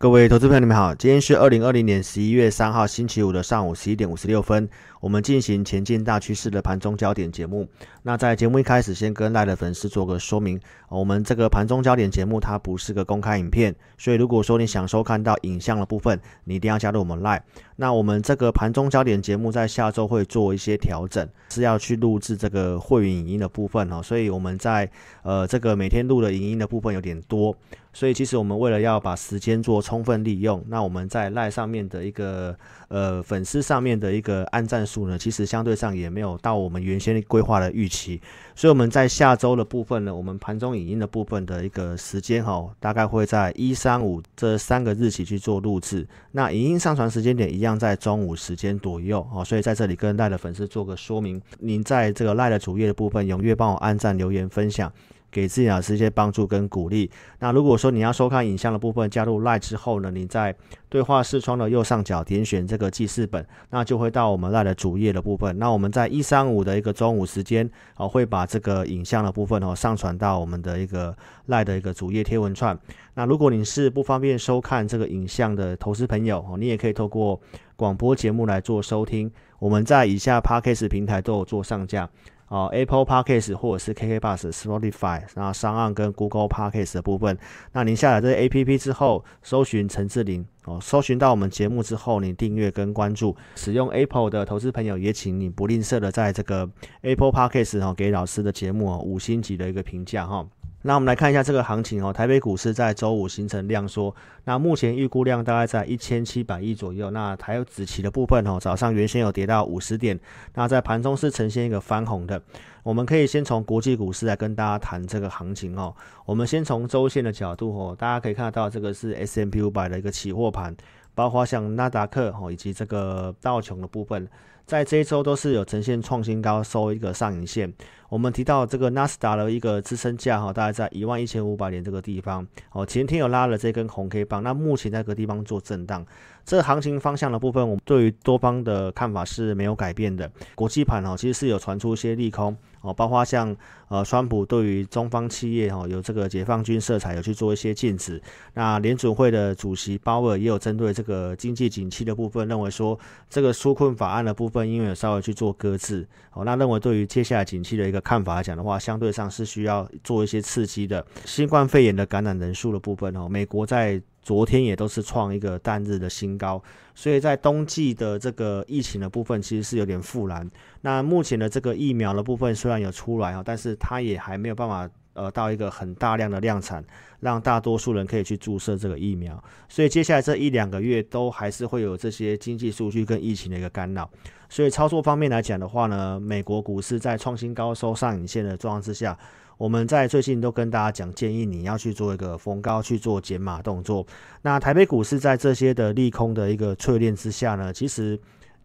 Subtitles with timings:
[0.00, 4.68] 各位投资朋友，你们好，今天是二零二零年十一月三号星期五的上午十一点五十六分，
[5.00, 7.66] 我们进行前进大趋势的盘中焦点节目。
[8.04, 17.42] 那在节目一开始，先跟赖的粉丝做个说明，我们这个盘中焦点节目它不是个公开影片，所以如果说你想收看到影像的部分，你一定要加入我们赖。
[17.74, 24.88] 那我们这个盘中焦点节目在下周会做一些调整，是要去录制这个会员影音的部分哦，所以我们在
[25.24, 27.52] 呃这个每天录的影音的部分有点多。
[27.92, 32.56] 所以其实我们为了要把时间做充分利用，那我们在赖上面的一个
[32.88, 38.20] 呃粉丝上面的一个按赞数呢，其实相对上也没有到我们原先规划的预期。
[38.54, 46.06] 所以我们在下周的部分呢，我们盘中影音的部分的一个时间哈，大概会在一三五这三个日期去做录制。
[46.32, 49.44] 那影音上传时间点一样在中午时间左右哦。
[49.44, 54.92] 所以在这里跟赖的粉丝做个说明，您在这个赖的主页的部分踊跃帮我按赞、留言、分享。
[55.30, 57.10] 给自己老师一些帮助跟鼓励。
[57.38, 60.54] 那如果说你要收看影像的部分，加入 Live 之后呢，你在
[60.88, 65.58] 对话视窗的右上角点选这个记事本，那就会到我们 Live 的主页的部分。
[65.58, 71.14] 那我们在一三五的一个中午时间，哦，会把这个影像的部分哦上传到我们的一个
[71.48, 72.78] Live 的一个主页贴文串。
[73.14, 77.40] 那如果你是不方便收看这个影像的投资朋友哦，你也可以透过
[77.76, 79.30] 广播节目来做收听。
[79.58, 82.08] 我们在以下 Podcast 平台都有做上架。
[82.48, 87.36] 哦，Apple Podcast 或者是 KK Bus、Spotify，然后上岸跟 Google Podcast 的部分，
[87.72, 96.68] 那您下载这些 APP 之后，搜寻陈志玲哦，搜寻到我们节目之后，你订阅跟关注，使用 Apple 的投资朋友也请你不吝啬的在这个
[97.02, 100.46] Apple Podcast 哦给老师的节目哦五星级的一个评价哈。
[100.82, 107.10] 那我们来看一下这个行情哦，台北股市在周五形成量缩，那目前预估量大概在一千七百亿左右。
[107.10, 110.18] 那还有子期的部分哦，早上原先有跌到五十点，
[110.54, 112.40] 那在盘中是呈现一个翻红的。
[112.84, 115.92] 我们可以先从国际股市来跟大家谈这个行情哦。
[116.24, 120.74] 我们先从周线的角度哦，大家可以看得到这个是 S M P 五百的一个期货盘，
[121.12, 124.26] 包括像纳达克哦以及这个道琼的部分，
[124.64, 127.74] 在这一周都是有呈现创新高，收一个上影线。
[128.08, 132.84] 我们提到这个纳斯达的一个支撑价哈，大概在一万一千五百点这个地方哦。
[132.84, 136.04] 前天有拉了这根红 K 棒，那目前在这个地方做震荡。
[136.44, 140.30] 这行情方向的部分，我们对于多方的看法是没有改变的。
[140.54, 143.54] 国际盘哦，其实是有传出一些利空哦，包括像
[143.88, 148.18] 呃，川普对于中方企业哈有这个解放军色彩，有去做一些禁止。
[148.54, 152.98] 那联准会的主席鲍尔也有针对这个经济景气的部分，认为说
[153.28, 161.04] 这个纾困法案的部分，因为有稍微去做搁置哦，那认为对于接下来景气的一个看法来讲的话，相对上是需要做一些刺激的。
[161.24, 166.62] 新冠肺炎的感染人数的部分哦，美国在昨天也都是创一个单日的新高，
[166.94, 170.48] 所以在冬季的这个疫情的部分其实是有点复燃。
[170.82, 176.84] 那目前的这个疫苗的部分虽然有出来啊，但是它也还没有办法呃到一个很大量的量产，
[177.20, 179.42] 让大多数人可以去注射这个疫苗。
[179.68, 184.08] 所以接下来这一两个月都还是会有这些经济数据跟疫情的一个干扰。
[184.48, 189.18] 所以操作方面来讲的话呢，美国股市在创新高收上影线的状况之下。
[189.58, 194.06] 我们在最近都跟大家讲，建议你要去做一个逢高去做减码动作。
[194.42, 198.16] 那台北股市在这些的利空的一个淬炼之下呢，其实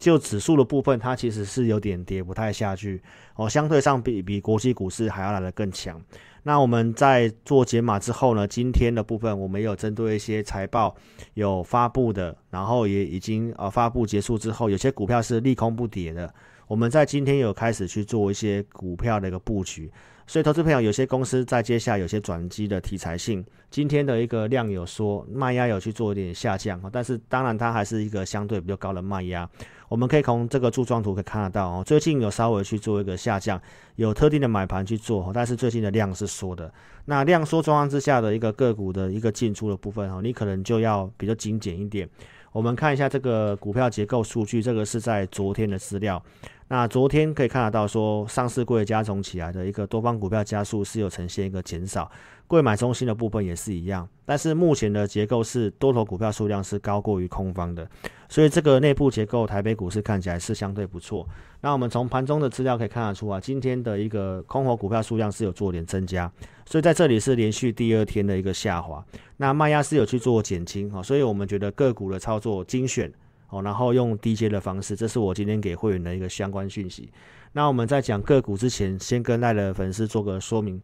[0.03, 3.01] 就指数的部分，它其实是有点跌不太下去
[3.35, 5.99] 哦，相对上比比国际股市还要来的更强。
[6.43, 10.93] 那我们在做解码之后呢，今天的部分我们有针对一些财报
[11.35, 16.33] 有发布的，然后也已经呃发布结束之后，有些股票是利空不跌的，
[16.67, 19.91] 我们在今天有开始去做一些股票的一个布局。
[20.25, 29.47] 所以，投资朋友，有些公司在接下有些转机的题材性，今天的一个量有说卖压有去做一点下降但是当然它还是一个相对比较高的卖压。
[29.89, 33.61] 我们可以从这个柱状图可以看得到哦，最近有稍微去做一个下降，
[33.97, 36.73] 有特定的买盘去做但是最近的量是缩的。
[37.03, 42.09] 那量缩状况之下的一个个股的一个进出的部分哦，你可能就要比较精简一点。
[42.53, 46.23] 我们看一下这个股票结构数据，这个是在昨天的资料。
[46.73, 52.11] 那昨天可以看得到，说上市柜加总起来的一个多方股票加速是有呈现一个减少，
[52.47, 54.09] 柜买中心的部分也是一样。
[54.25, 57.87] 但是目前的结构是多头股票数量是高过于空方的，
[58.27, 61.27] 所以这个内部结构台北股市看起来是相对不错。
[61.61, 66.31] 那我们从盘中的资料可以看得出啊，今天的一个空头股票数量是有做点增加，
[66.65, 69.05] 所以在这里是连续第二天的一个下滑。
[69.37, 73.13] 那卖压是有去做减轻啊，所以我们觉得个股的操作精选。
[73.53, 77.11] 哦，然后用 DJ 的方式，这是我今天给会员的一个相关讯息。
[77.51, 80.81] 那我们在讲个股之前，先跟赖的粉丝做个说明。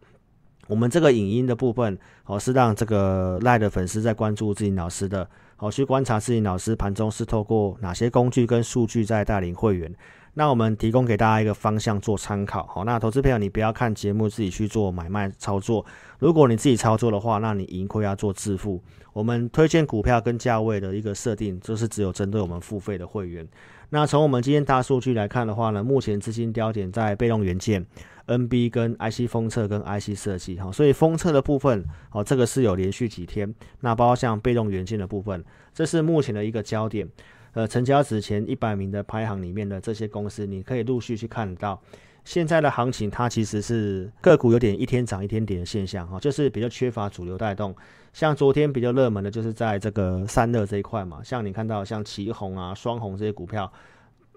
[0.68, 5.28] 我们这个影音的部分，哦，是让这个赖的粉丝在关注自己老师的，
[5.58, 9.92] 哦，去观察自己老师盘中是透过哪些工具跟数据在带领会员。
[10.34, 15.86] 那我们提供给大家一个方向做参考，好，那投资朋友你不要看节目自己去做买卖操作，
[16.20, 18.82] 如果你自己操作的话，那你盈亏要做自负。
[19.12, 23.46] 我们推荐股票跟价位的一个设定，就是只有针对我们付费的会员。
[23.90, 27.84] 那从我们今天大数据来看的话呢，目前资金焦点在被动元件、
[28.28, 33.54] NB 跟 IC 封测跟 IC 设计，哈，所以封测的部分，哦，这个是有连续几天。
[33.80, 35.44] 那包括像被动元件的部分，
[35.74, 37.10] 这是目前的一个焦点。
[37.54, 41.82] 呃，成交值前一百名的排行里面的这些公司，你可以陆续去看到。
[42.26, 47.76] 现在的行情，它其实是个股有点一天涨一天跌的现象，哈，就是比较缺乏主流带动。
[48.14, 53.72] 像昨天比较热门的，就是在这个散热这一块嘛，像你看到像旗红啊、双红这些股票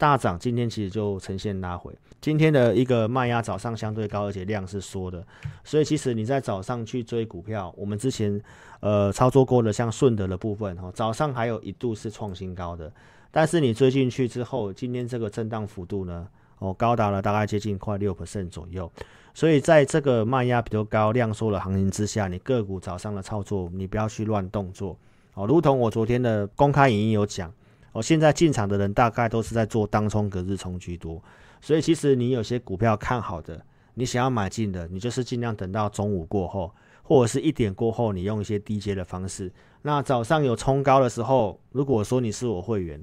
[0.02, 1.96] 大涨，今天其实就呈现拉回。
[2.20, 5.24] 今天的一个卖压早上相对高，而且量是缩的，
[5.62, 8.42] 所以其实你在早上去追股票，我们之前
[8.80, 12.92] 呃操作过的像顺德的部分，哈，早上还有一度是创新高的，
[13.30, 16.26] 但是你追进去之后，今天这个震荡幅度呢，
[16.58, 18.90] 哦，高达了大概接近快六 percent 左右。
[19.32, 24.98] 所以在这个卖压比较高、量缩的行情之下，你个股早上的操作，你不要去乱动作
[25.34, 25.46] 哦。
[25.46, 27.52] 如同我昨天的公开影音有讲，
[27.92, 31.22] 哦，现在进场的人大概都是在做当冲、隔日冲居多。
[31.60, 39.52] 所以其实你有些股票看好的，你想要买进的，你就是尽量等到中午过后，或者是一点过后，你用一些低阶的方式。
[39.82, 43.00] 那早上有冲高的时候，如果说你是我会员，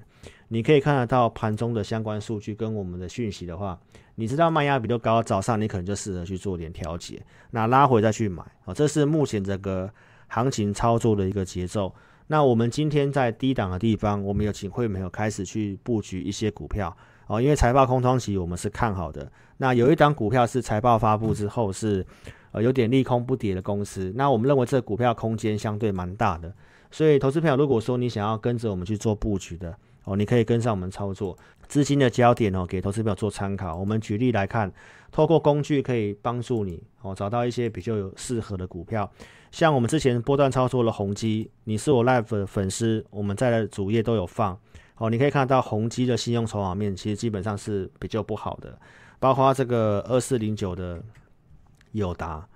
[0.48, 3.80] 你可以看得到盘中的相关数据跟我们的讯息的话。
[4.16, 9.90] 你知道卖压比较高，早上你可能就适合去做点调节，那拉回再去买哦，这是目前这个
[10.28, 11.94] 行情操作的一个节奏。
[12.32, 16.96] 那我们今天在低档的地方，我们有请会没有开始去布局一些股票
[17.26, 19.32] 哦，因为财报空窗期我们是看好的。
[19.58, 22.06] 那有一档股票是财报发布之后是
[22.52, 26.54] 呃有点利空不跌的公司，那我们认为这股票空间相对蛮大的，
[26.92, 29.76] 所以投资朋友如果说你想要跟着我们去做布局的。
[30.10, 33.76] 哦，你可以跟上我们操作资金的焦点哦，给投资朋友做参考。
[33.76, 34.72] 我们举例来看，
[35.12, 39.10] 透过工具可以帮助你哦，找到一些比较有适合的股票。
[39.52, 44.60] 像我们之前波段操作的宏基，你是我 live 的粉丝，我们在主页都有放
[44.98, 45.12] 哦。
[45.12, 48.76] 你可以看到宏基的信用筹码面其实基本上是比较不好的，
[49.20, 51.00] 包括这个二四零九的
[51.92, 52.49] 友达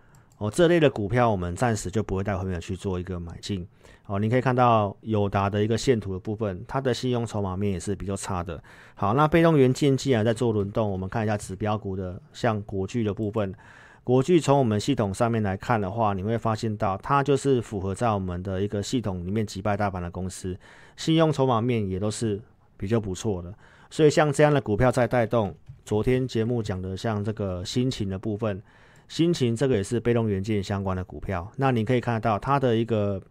[0.43, 3.65] 哦这类的股票，我们暂时就不会带回面去做一个买进。
[4.07, 8.61] 哦，你可以看到友达的一个线图的部分，它的信用筹码面也是比较差的。
[8.93, 13.55] 好，那被动元件既然在做轮动，我们看一下指标股的，像国巨的部分，
[14.03, 20.59] 国巨从我们系统上面来看的话，你会发现到它就是符合在我们的一个系统里面击败大盘的公司，
[20.97, 22.41] 信用筹码面也都是
[22.75, 23.53] 比较不错的。
[23.89, 25.55] 所以像这样的股票在带动，
[25.85, 28.61] 昨天节目讲的像这个心情的部分，
[29.07, 33.21] 心情这个也是被动元件相关的股票，那你可以看得到它的一个。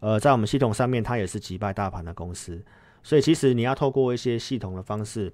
[0.00, 2.60] 呃，在我们系统上面，它也是击败大盘的公司，
[3.04, 5.32] 所以其实你要透过一些系统的方式，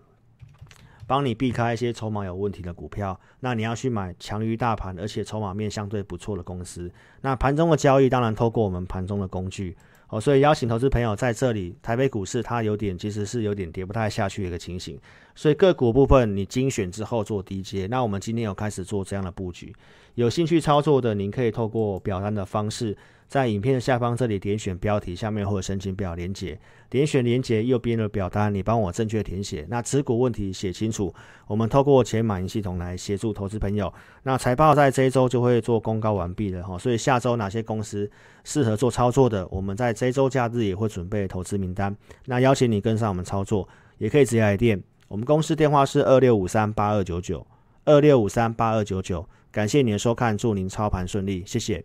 [1.09, 3.19] 帮你避开一些筹码有问题的股票。
[3.41, 6.89] 那你要去买强于大盘，而且筹码面相对不错的公司。
[7.23, 9.77] 那盘中的交易，当然透过我们盘中的工具。
[10.11, 14.99] 哦，所以邀请投资朋友在这里，台北股市它有点其实是有点跌不太下去的一个情形。
[15.35, 17.87] 所以个股部分你精选之后做低阶。
[17.87, 19.75] 那我们今天有开始做这样的布局，
[20.15, 22.97] 有兴趣操作的，您可以透过表单的方式。
[23.29, 26.59] 在影片的下方这里点选标题下面或者申请表连接，
[26.89, 29.67] 点选连接右边的表单，你帮我正确填写。
[29.69, 31.15] 那持股问题写清楚，
[31.47, 33.93] 我们透过钱满盈系统来协助投资朋友。
[34.23, 38.11] 那财报在这一周就会做公告完毕了哈，所以下周哪些公司
[38.45, 41.95] 适合做操作的，我们在这周假日也会准备投资名单。
[42.25, 43.69] 那邀请你跟上我们操作，
[43.99, 44.83] 也可以直接来电。
[45.07, 47.47] 我们公司电话是二六五三八二九九
[47.85, 49.29] 二六五三八二九九。
[49.51, 51.85] 感谢您的收看，祝您操盘顺利，谢谢。